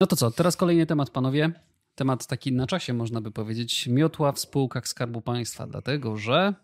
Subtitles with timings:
[0.00, 1.52] No to co, teraz kolejny temat, panowie.
[1.94, 3.86] Temat taki na czasie, można by powiedzieć.
[3.86, 6.54] Miotła w spółkach Skarbu Państwa, dlatego że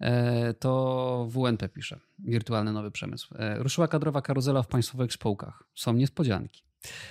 [0.00, 3.34] e, to WNP pisze, wirtualny nowy przemysł.
[3.38, 5.64] E, ruszyła kadrowa karuzela w państwowych spółkach.
[5.74, 6.62] Są niespodzianki.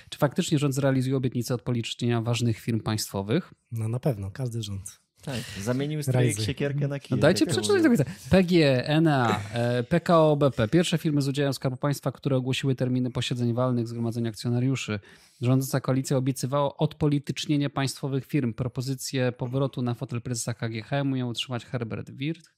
[0.08, 3.54] Czy faktycznie rząd zrealizuje obietnicę odpolicznienia ważnych firm państwowych?
[3.72, 5.00] No na pewno, każdy rząd.
[5.24, 7.08] Tak, zamienił strój siekierkę na kij.
[7.10, 8.04] No dajcie przeczytać do końca.
[8.30, 13.54] PG, ENA, e, PKO BP, pierwsze firmy z udziałem Skarbu Państwa, które ogłosiły terminy posiedzeń
[13.54, 15.00] walnych Zgromadzenia Akcjonariuszy.
[15.40, 18.54] Rządząca koalicja obiecywała odpolitycznienie państwowych firm.
[18.54, 22.50] Propozycję powrotu na fotel prezesa KGHM miał utrzymać Herbert Wirth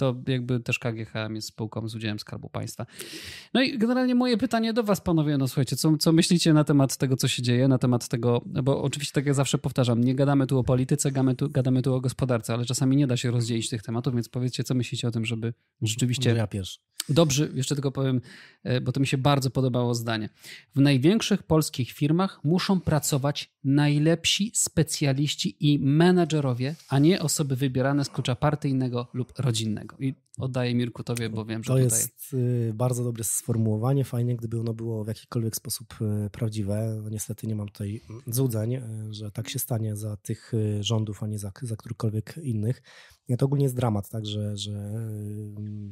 [0.00, 2.86] to jakby też KGHM jest spółką z udziałem Skarbu Państwa.
[3.54, 6.96] No i generalnie moje pytanie do was, panowie, no słuchajcie, co, co myślicie na temat
[6.96, 10.46] tego, co się dzieje, na temat tego, bo oczywiście tak jak zawsze powtarzam, nie gadamy
[10.46, 13.68] tu o polityce, gadamy tu, gadamy tu o gospodarce, ale czasami nie da się rozdzielić
[13.68, 16.34] tych tematów, więc powiedzcie, co myślicie o tym, żeby rzeczywiście...
[16.34, 16.78] Ja pierwszy.
[17.10, 18.20] Dobrze, jeszcze tylko powiem,
[18.62, 20.28] e, bo to mi się bardzo podobało zdanie.
[20.74, 28.08] W największych polskich firmach muszą pracować najlepsi specjaliści i menedżerowie, a nie osoby wybierane z
[28.08, 29.96] klucza partyjnego lub rodzinnego.
[30.00, 31.98] I oddaję Mirku tobie, bo wiem, że to tutaj...
[31.98, 34.04] jest y, bardzo dobre sformułowanie.
[34.04, 35.94] Fajnie, gdyby ono było w jakikolwiek sposób
[36.26, 37.00] y, prawdziwe.
[37.02, 38.80] No, niestety nie mam tutaj złudzeń, y,
[39.10, 42.82] że tak się stanie za tych rządów, a nie za, za którychkolwiek innych.
[43.38, 44.92] To ogólnie jest dramat, tak, że, że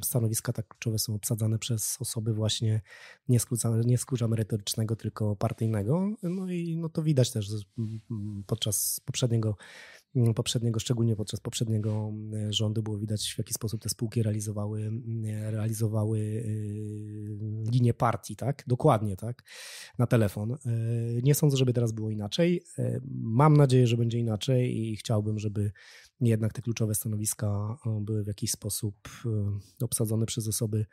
[0.05, 2.81] stanowiska tak kluczowe są obsadzane przez osoby właśnie
[3.29, 6.11] nie z klucza, nie z klucza merytorycznego, tylko partyjnego.
[6.23, 7.51] No i no to widać też
[8.47, 9.57] podczas poprzedniego
[10.35, 15.53] poprzedniego, szczególnie podczas poprzedniego mm, rządu było widać w jaki sposób te spółki realizowały, mm,
[15.55, 17.39] realizowały y,
[17.73, 18.65] linię partii, tak?
[18.67, 19.43] Dokładnie, tak?
[19.99, 20.53] Na telefon.
[20.53, 22.63] Y, nie sądzę, żeby teraz było inaczej.
[22.79, 25.73] Y, mam nadzieję, że będzie inaczej i chciałbym, żeby
[26.21, 28.95] jednak te kluczowe stanowiska były w jakiś sposób
[29.83, 30.87] obsadzone przez osoby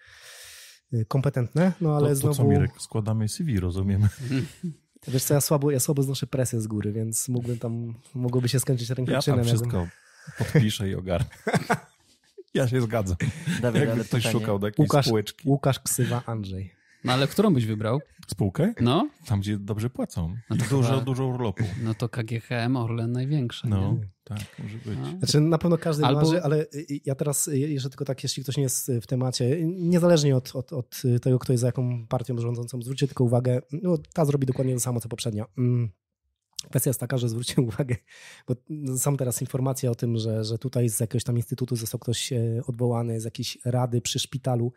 [1.08, 2.36] kompetentne, no ale to, to znowu...
[2.36, 4.10] co Mirek, składamy CV, rozumiemy.
[5.08, 8.60] Wiesz co, ja słabo, ja słabo znoszę presję z góry, więc mógłbym tam, mogłoby się
[8.60, 9.40] skończyć rękoczynem.
[9.40, 9.90] Ja tam wszystko jakbym...
[10.38, 11.30] podpiszę i ogarnę.
[12.54, 13.18] Ja się zgadzam.
[13.62, 14.40] Dawid, Jakby ktoś pytanie.
[14.40, 15.50] szukał do jakiejś Łukasz, spółeczki.
[15.50, 16.74] Łukasz Ksywa Andrzej.
[17.06, 18.02] No ale którą byś wybrał?
[18.28, 18.74] Spółkę?
[18.82, 19.10] No.
[19.26, 20.36] Tam, gdzie dobrze płacą.
[20.50, 21.64] No dużo, chyba, dużo urlopu.
[21.84, 23.68] No to KGHM, Orlen największe.
[23.68, 24.08] No, nie?
[24.24, 25.00] tak, może być.
[25.02, 25.18] No.
[25.18, 26.22] Znaczy na pewno każdy Albo...
[26.22, 26.66] marzy, ale
[27.06, 31.02] ja teraz jeszcze tylko tak, jeśli ktoś nie jest w temacie, niezależnie od, od, od
[31.22, 34.80] tego, kto jest za jaką partią rządzącą, zwróćcie tylko uwagę, no ta zrobi dokładnie to
[34.80, 35.46] samo, co poprzednia.
[35.58, 35.90] Mm.
[36.70, 37.96] Kwestia jest taka, że zwróćcie uwagę,
[38.48, 38.56] bo
[38.98, 42.62] są teraz informacje o tym, że, że tutaj z jakiegoś tam instytutu został ktoś e,
[42.68, 44.74] odwołany, z jakiejś rady przy szpitalu.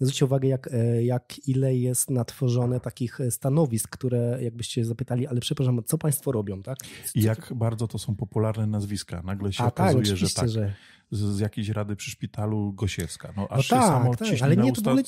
[0.00, 5.40] Zwróćcie uwagę, jak, e, jak ile jest natworzone takich e, stanowisk, które jakbyście zapytali, ale
[5.40, 6.78] przepraszam, co państwo robią, tak?
[7.14, 9.22] I jak bardzo to są popularne nazwiska.
[9.22, 10.48] Nagle się A, tak, okazuje, tak, że tak.
[10.48, 10.74] Że
[11.10, 13.32] z, z jakiejś rady przy szpitalu Gosiewska.
[13.36, 15.02] No, aż no tak, samo tak, ale nie, to w ogóle...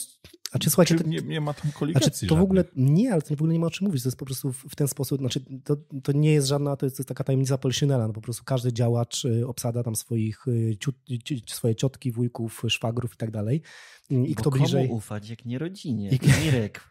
[0.52, 3.22] A czy słuchajcie, to, nie, nie ma tam koligacji znaczy, To w ogóle nie, ale
[3.22, 4.02] to w ogóle nie ma o czym mówić.
[4.02, 6.96] To jest po prostu w ten sposób, znaczy to, to nie jest żadna, to jest,
[6.96, 8.06] to jest taka tajemnica Poliszynela.
[8.06, 10.96] No po prostu każdy działacz y, obsada tam swoich, y, ciut,
[11.46, 13.62] swoje ciotki, wujków, szwagrów i tak dalej.
[14.10, 14.88] I Bo kto bliżej.
[14.88, 16.10] Ufać, jak nie rodzinie?
[16.10, 16.44] I...
[16.44, 16.80] Mirek.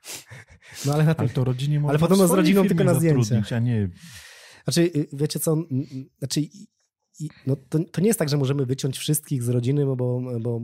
[0.85, 1.25] No ale, na tym...
[1.25, 3.53] ale to rodzinie Ale podobno z rodziną tylko na zdjęciach.
[3.53, 3.90] a nie...
[4.63, 5.57] Znaczy, y, wiecie co,
[6.19, 6.41] znaczy
[7.19, 10.19] i no to, to, nie jest tak, że możemy wyciąć wszystkich z rodziny, bo, bo,
[10.39, 10.59] bo,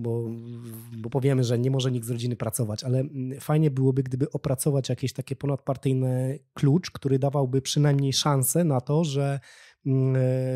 [0.98, 3.04] bo, powiemy, że nie może nikt z rodziny pracować, ale
[3.40, 9.40] fajnie byłoby, gdyby opracować jakieś takie ponadpartyjne klucz, który dawałby przynajmniej szansę na to, że
[9.40, 9.73] Mm,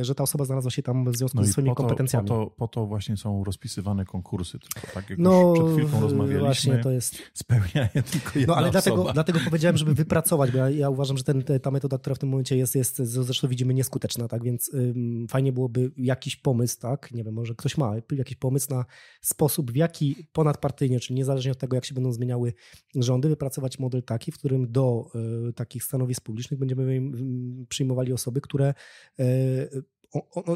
[0.01, 2.27] że ta osoba znalazła się tam w związku no ze swoimi po to, kompetencjami.
[2.27, 6.01] Po to, po to właśnie są rozpisywane konkursy, tylko tak jak no, już przed chwilką
[6.01, 7.15] rozmawialiśmy, właśnie to jest...
[7.33, 11.17] spełnia je tylko jedna No ale dlatego, dlatego powiedziałem, żeby wypracować, bo ja, ja uważam,
[11.17, 14.73] że ten, ta metoda, która w tym momencie jest, jest zresztą widzimy nieskuteczna, tak, więc
[14.73, 18.85] ym, fajnie byłoby jakiś pomysł, tak, nie wiem, może ktoś ma jakiś pomysł na
[19.21, 22.53] sposób, w jaki ponadpartyjnie, czyli niezależnie od tego, jak się będą zmieniały
[22.95, 25.11] rządy, wypracować model taki, w którym do
[25.49, 28.73] y, takich stanowisk publicznych będziemy y, przyjmowali osoby, które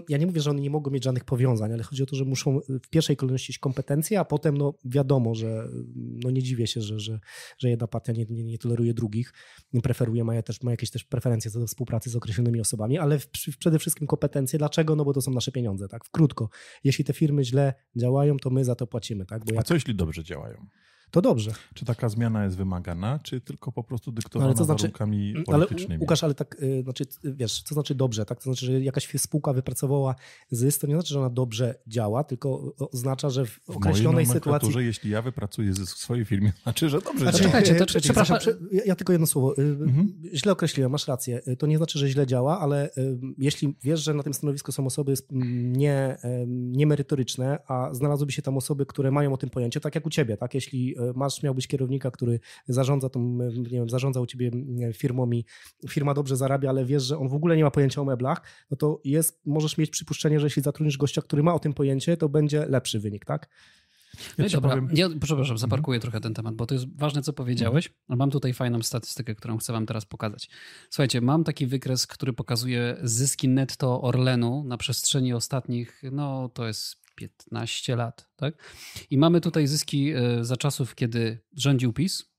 [0.10, 2.26] ja nie mówię, że one nie mogą mieć żadnych powiązań, ale chodzi o to, że
[2.26, 6.82] muszą w pierwszej kolejności mieć kompetencje, a potem no wiadomo, że no nie dziwię się,
[6.82, 7.20] że, że,
[7.58, 9.34] że jedna partia nie, nie, nie toleruje drugich,
[9.74, 13.20] nie preferuje, ma, też, ma jakieś też preferencje co do współpracy z określonymi osobami, ale
[13.20, 13.28] w,
[13.60, 14.60] przede wszystkim kompetencje.
[14.60, 14.96] Dlaczego?
[14.96, 16.06] No bo to są nasze pieniądze, tak?
[16.06, 16.50] W krótko.
[16.84, 19.46] Jeśli te firmy źle działają, to my za to płacimy, tak?
[19.46, 19.62] Bo jak...
[19.62, 20.66] A co jeśli dobrze działają?
[21.12, 21.52] To dobrze.
[21.74, 25.94] Czy taka zmiana jest wymagana, czy tylko po prostu dyktowana ale to znaczy, warunkami politycznymi?
[25.94, 28.38] Ale Łukasz, ale tak, y, znaczy, wiesz, co znaczy dobrze, tak?
[28.38, 30.16] To znaczy, że jakaś spółka wypracowała
[30.52, 34.72] zysk, to nie znaczy, że ona dobrze działa, tylko oznacza, że w określonej w sytuacji...
[34.78, 37.52] jeśli ja wypracuję zysk w swojej firmie, znaczy, że dobrze znaczy, działa.
[37.52, 38.38] Czekajcie, to, przepraszam,
[38.72, 39.58] ja, ja, tylko jedno słowo.
[39.58, 40.14] Y, mhm.
[40.34, 41.42] Źle określiłem, masz rację.
[41.48, 42.90] Y, to nie znaczy, że źle działa, ale
[43.38, 46.18] jeśli wiesz, że na tym stanowisku są osoby nie,
[46.48, 50.38] niemerytoryczne, a znalazłyby się tam osoby, które mają o tym pojęcie, tak jak u ciebie,
[50.38, 50.54] tak?
[50.54, 54.52] Jeśli masz, miałbyś kierownika, który zarządza tą, nie wiem, zarządza u ciebie
[54.94, 55.46] firmą i
[55.90, 58.78] firma dobrze zarabia, ale wiesz, że on w ogóle nie ma pojęcia o meblach, no
[58.78, 62.30] to jest, możesz mieć przypuszczenie, że jeśli zatrudnisz gościa, który ma o tym pojęcie, to
[62.30, 63.50] będzie lepszy wynik, tak?
[64.38, 64.90] No i dobra, powiem...
[64.94, 66.02] ja, przepraszam, zaparkuję mhm.
[66.02, 68.04] trochę ten temat, bo to jest ważne, co powiedziałeś, mhm.
[68.08, 70.50] ale mam tutaj fajną statystykę, którą chcę wam teraz pokazać.
[70.90, 77.01] Słuchajcie, mam taki wykres, który pokazuje zyski netto Orlenu na przestrzeni ostatnich, no to jest
[77.16, 78.56] 15 lat, tak?
[79.10, 82.31] I mamy tutaj zyski e, za czasów, kiedy rządził PiS,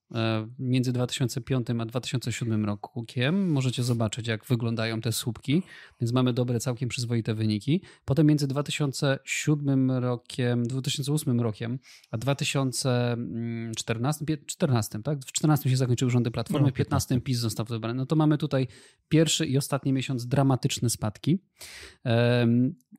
[0.59, 3.51] między 2005 a 2007 rokiem.
[3.51, 5.63] Możecie zobaczyć, jak wyglądają te słupki,
[6.01, 7.83] więc mamy dobre, całkiem przyzwoite wyniki.
[8.05, 11.79] Potem między 2007 rokiem, 2008 rokiem,
[12.11, 15.19] a 2014, 14, tak?
[15.19, 17.95] W 14 się zakończyły rządy Platformy, w 15 PiS został wybrany.
[17.95, 18.67] No to mamy tutaj
[19.09, 21.43] pierwszy i ostatni miesiąc dramatyczne spadki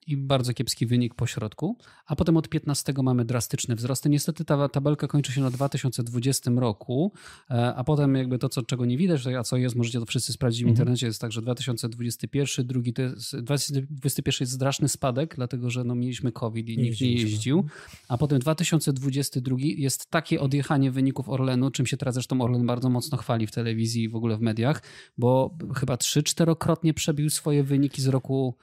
[0.07, 4.09] i bardzo kiepski wynik po środku, a potem od 15 mamy drastyczne wzrosty.
[4.09, 7.02] Niestety ta tabelka kończy się na 2020 roku,
[7.49, 10.33] E, a potem jakby to, co, czego nie widać, a co jest, możecie to wszyscy
[10.33, 10.73] sprawdzić w mhm.
[10.73, 15.95] internecie, jest tak, że 2021, drugi to jest, 2021 jest straszny spadek, dlatego że no,
[15.95, 17.65] mieliśmy COVID i nikt nie jeździł,
[18.07, 23.17] a potem 2022 jest takie odjechanie wyników Orlenu, czym się teraz zresztą Orlen bardzo mocno
[23.17, 24.83] chwali w telewizji i w ogóle w mediach,
[25.17, 28.55] bo chyba trzy, czterokrotnie przebił swoje wyniki z roku,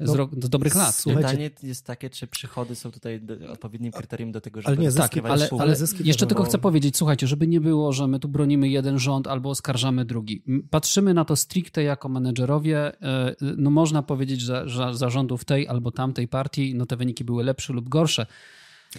[0.00, 1.02] z, no, z dobrych lat.
[1.16, 5.22] Pytanie jest takie, czy przychody są tutaj odpowiednim kryterium do tego, żeby ale nie, zyski,
[5.22, 8.68] tak, ale, ale jeszcze tylko chcę powiedzieć, słuchajcie, żeby nie było, że my tu bronimy
[8.68, 10.42] jeden rząd albo oskarżamy drugi.
[10.70, 13.02] Patrzymy na to stricte jako menedżerowie.
[13.02, 17.44] E, no można powiedzieć, że, że zarządów tej albo tamtej partii no te wyniki były
[17.44, 18.26] lepsze lub gorsze.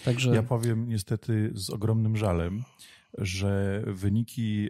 [0.05, 0.35] Także...
[0.35, 2.63] Ja powiem niestety z ogromnym żalem,
[3.17, 4.69] że wyniki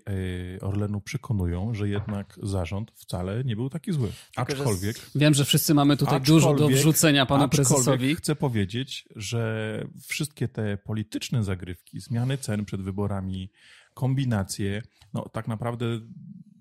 [0.57, 4.11] e, Orlenu przekonują, że jednak zarząd wcale nie był taki zły.
[4.35, 4.95] Aczkolwiek.
[5.15, 8.15] Wiem, że wszyscy mamy tutaj dużo do wrzucenia panu prezesowi.
[8.15, 13.51] Chcę powiedzieć, że wszystkie te polityczne zagrywki, zmiany cen przed wyborami,
[13.93, 14.81] kombinacje,
[15.13, 15.85] no tak naprawdę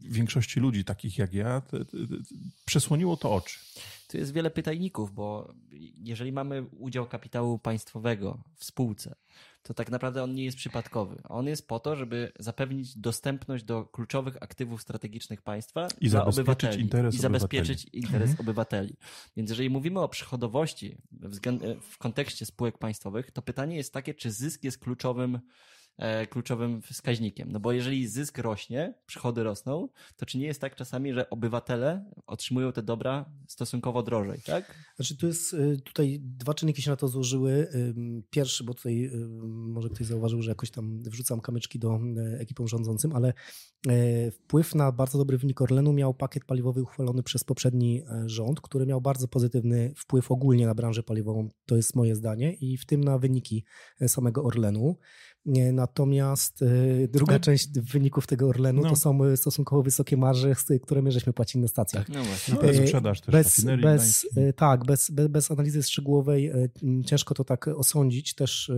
[0.08, 2.14] większości ludzi, takich jak ja, te, te, te,
[2.64, 3.58] przesłoniło to oczy.
[4.08, 5.54] Tu jest wiele pytajników, bo
[5.94, 9.14] jeżeli mamy udział kapitału państwowego w spółce,
[9.62, 11.22] to tak naprawdę on nie jest przypadkowy.
[11.28, 16.82] On jest po to, żeby zapewnić dostępność do kluczowych aktywów strategicznych państwa i dla obywateli.
[16.82, 18.04] Interes I zabezpieczyć obywateli.
[18.04, 18.40] interes mhm.
[18.40, 18.96] obywateli.
[19.36, 21.38] Więc jeżeli mówimy o przychodowości w,
[21.80, 25.40] w kontekście spółek państwowych, to pytanie jest takie, czy zysk jest kluczowym
[26.30, 27.52] kluczowym wskaźnikiem.
[27.52, 32.10] No bo jeżeli zysk rośnie, przychody rosną, to czy nie jest tak czasami, że obywatele
[32.26, 34.74] otrzymują te dobra stosunkowo drożej, tak?
[34.96, 37.68] Znaczy tu jest, y, tutaj dwa czynniki się na to złożyły.
[38.30, 39.10] Pierwszy, bo tutaj
[39.48, 43.32] może ktoś zauważył, że jakoś tam wrzucam kamyczki do e, ekipom rządzącym, ale
[43.88, 48.86] e, wpływ na bardzo dobry wynik Orlenu miał pakiet paliwowy uchwalony przez poprzedni rząd, który
[48.86, 53.04] miał bardzo pozytywny wpływ ogólnie na branżę paliwową, to jest moje zdanie, i w tym
[53.04, 53.64] na wyniki
[54.06, 54.96] samego Orlenu.
[55.72, 57.40] Natomiast y, druga no.
[57.40, 58.90] część wyników tego Orlenu no.
[58.90, 60.52] to są y, stosunkowo wysokie marże,
[60.82, 62.06] które my żeśmy płacili na stacjach.
[62.06, 62.54] Tak, no właśnie.
[62.54, 66.52] No, y, sprzedaż też bez, bez, Tak, bez, bez, bez analizy szczegółowej
[67.06, 68.34] ciężko to tak osądzić.
[68.34, 68.72] Też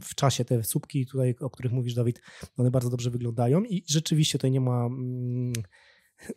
[0.00, 2.22] w czasie te słupki tutaj, o których mówisz Dawid,
[2.56, 5.52] one bardzo dobrze wyglądają i rzeczywiście tutaj nie ma mm,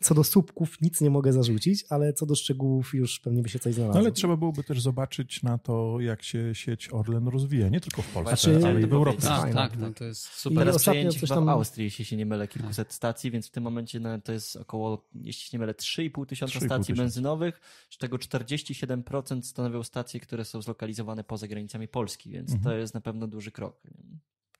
[0.01, 3.59] co do słupków nic nie mogę zarzucić, ale co do szczegółów już pewnie by się
[3.59, 3.93] coś znalazło.
[3.93, 8.01] No ale trzeba byłoby też zobaczyć na to, jak się sieć Orlen rozwija, nie tylko
[8.01, 9.21] w Polsce, znaczy, ale i w Europie.
[9.21, 10.57] Tak, tak, no to jest super.
[10.57, 11.45] Teraz przejęcie tam...
[11.45, 12.95] w Austrii, jeśli się nie mylę, kilkuset tak.
[12.95, 16.59] stacji, więc w tym momencie no, to jest około, jeśli się nie mylę, 3,5 tysiąca
[16.59, 22.63] stacji benzynowych, z czego 47% stanowią stacje, które są zlokalizowane poza granicami Polski, więc mhm.
[22.63, 23.81] to jest na pewno duży krok.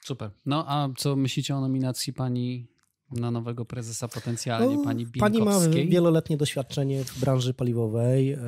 [0.04, 0.32] Super.
[0.46, 2.68] No a co myślicie o nominacji pani
[3.12, 5.46] na nowego prezesa potencjalnie, no, pani Binkowskiej.
[5.46, 8.32] Pani ma wieloletnie doświadczenie w branży paliwowej.
[8.32, 8.40] E,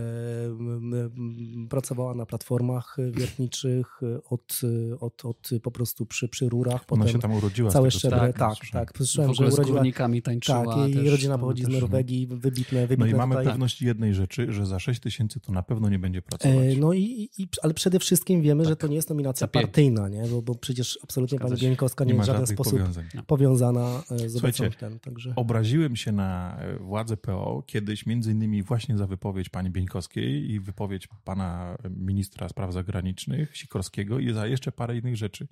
[1.69, 4.61] pracowała na platformach wiertniczych od,
[4.99, 6.85] od, od po prostu przy, przy rurach.
[6.89, 7.71] Ona się tam urodziła.
[7.71, 8.69] Całe szczeble, tak, tak.
[8.71, 8.97] tak.
[8.97, 10.75] Słyszałem, że urodziła, z górnikami tańczyła.
[10.75, 13.45] Tak, jej rodzina pochodzi z Norwegii, wybitne, wybitne No i mamy tutaj.
[13.45, 16.57] pewność jednej rzeczy, że za 6 tysięcy to na pewno nie będzie pracować.
[16.57, 18.69] E, no i, i ale przede wszystkim wiemy, tak.
[18.69, 20.23] że to nie jest nominacja partyjna, nie?
[20.27, 23.05] Bo, bo przecież absolutnie pani Bieńkowska nie, nie w żaden sposób powiązań.
[23.27, 25.33] powiązana e, z Słuchajcie, ten, także...
[25.35, 30.59] obraziłem się na e, władze PO kiedyś między innymi właśnie za wypowiedź pani Bieńkowskiej i
[30.59, 35.47] wypowiedź pana ministra spraw zagranicznych Sikorskiego i za jeszcze parę innych rzeczy.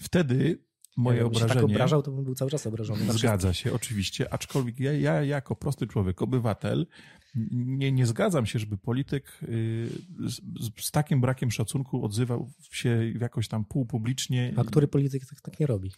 [0.00, 0.58] Wtedy
[0.96, 1.48] moje ja, obrażenie...
[1.48, 3.12] Się tak obrażał, to bym był cały czas obrażony.
[3.12, 6.86] Zgadza się, oczywiście, aczkolwiek ja, ja jako prosty człowiek, obywatel,
[7.52, 9.88] nie, nie zgadzam się, żeby polityk y,
[10.26, 10.40] z,
[10.84, 14.52] z, takim brakiem szacunku odzywał się jakoś tam półpublicznie.
[14.56, 15.92] A który polityk tak, tak nie robi?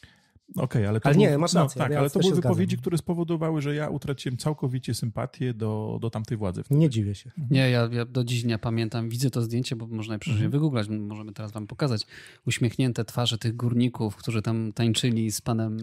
[0.56, 2.52] Okej, ale to Ale był- nie, masz rację, tak, ja ale to były się zgadzam.
[2.52, 6.62] wypowiedzi, które spowodowały, że ja utraciłem całkowicie sympatię do, do tamtej władzy.
[6.70, 7.30] Nie dziwię się.
[7.50, 9.08] Nie, ja, ja do dziś nie pamiętam.
[9.08, 10.50] Widzę to zdjęcie, bo można je przecież Mhm.
[10.50, 10.88] wygooglać.
[10.88, 12.06] Możemy teraz wam pokazać.
[12.46, 15.76] Uśmiechnięte twarze tych górników, którzy tam tańczyli z panem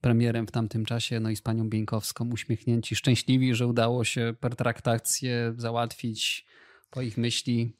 [0.00, 5.54] premierem w tamtym czasie, no i z panią Bieńkowską, uśmiechnięci, szczęśliwi, że udało się pertraktację
[5.56, 6.46] załatwić
[6.90, 7.72] po ich myśli.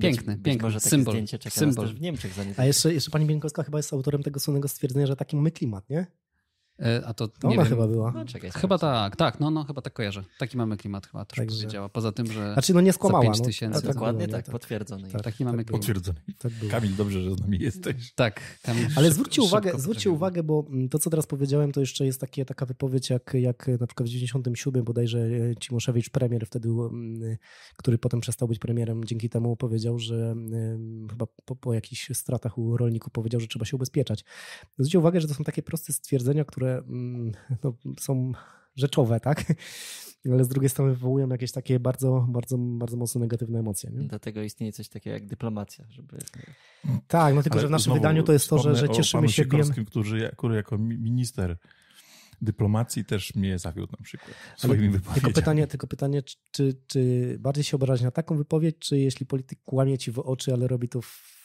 [0.00, 0.52] Piękny, być, piękny.
[0.52, 1.14] Być może takie symbol.
[1.14, 1.86] zdjęcie czeka symbol.
[1.86, 5.06] też w Niemczech za A jeszcze, jeszcze pani Bieńkowska chyba jest autorem tego słynnego stwierdzenia,
[5.06, 6.06] że taki mamy klimat, nie?
[6.80, 7.66] E, A to, nie ona wiem.
[7.66, 8.12] chyba była.
[8.12, 10.24] No, czekaj, Chyba tak, tak, no, no chyba tak kojarzę.
[10.38, 11.88] Taki mamy klimat chyba też Także- powiedziała.
[11.88, 13.24] Poza tym, że Znaczy, no nie skłamała.
[13.24, 13.82] pięć no, tysięcy.
[13.82, 14.32] tak Dokładnie nie?
[14.32, 15.08] tak, potwierdzone.
[15.10, 15.22] Tak.
[15.22, 15.80] taki mamy tak klimat.
[15.80, 16.20] Potwierdzone.
[16.38, 16.52] Tak.
[16.70, 18.12] Kamil, dobrze, że z nami jesteś.
[18.14, 22.06] Tak, Kamil, Ale zwróćcie uwagę, zwróćcie uwagę, bo mm, to, co teraz powiedziałem, to jeszcze
[22.06, 26.68] jest takie, taka wypowiedź, jak, jak na przykład w 97 bodajże e, Cimoszewicz, premier wtedy,
[26.68, 27.36] mm,
[27.76, 30.34] który potem przestał być premierem, dzięki temu powiedział, że
[31.10, 34.24] chyba po, po jakichś stratach u rolników powiedział, że trzeba się ubezpieczać.
[34.78, 37.32] Zwróćcie uwagę, że to są takie proste stwierdzenia, które mm,
[37.64, 38.32] no, są
[38.76, 39.44] rzeczowe, tak?
[40.32, 43.90] Ale z drugiej strony wywołują jakieś takie bardzo, bardzo, bardzo mocno negatywne emocje.
[43.90, 44.08] Nie?
[44.08, 46.18] Dlatego istnieje coś takiego jak dyplomacja, żeby
[47.08, 49.20] Tak, no tylko, Ale że w naszym wydaniu to jest to, że, że o cieszymy
[49.20, 49.42] panu się.
[49.42, 51.56] Sikorskim, który, który jako mi- minister
[52.42, 55.14] dyplomacji też mnie zawiódł na przykład swoimi Ale wypowiedziami.
[55.14, 59.26] Tylko pytanie, tylko pytanie czy, czy, czy bardziej się obrażać na taką wypowiedź, czy jeśli
[59.26, 61.41] polityk kłamie ci w oczy, ale robi to w,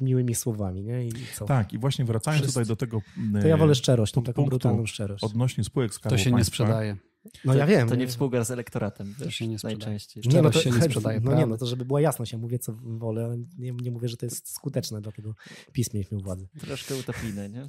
[0.00, 1.06] miłymi słowami, nie?
[1.06, 1.44] I co?
[1.44, 2.60] Tak, i właśnie wracając Wszyscy.
[2.60, 3.02] tutaj do tego
[3.42, 5.24] To ja wolę szczerość, tą taką brutalną szczerość.
[5.24, 6.96] odnośnie spółek Skarbu To się nie sprzedaje.
[7.44, 7.88] No ja wiem.
[7.88, 9.78] to nie współgra z elektoratem, wiesz, się nie sprzedaje.
[9.78, 10.22] najczęściej.
[10.26, 12.58] Nie, no to, się nie sprzedaje, No nie, no to żeby była jasność, ja mówię
[12.58, 15.34] co wolę, ale nie, nie mówię, że to jest skuteczne, dlatego
[15.72, 16.48] PiS mieliśmy u władzy.
[16.60, 17.66] Troszkę utopijne, nie?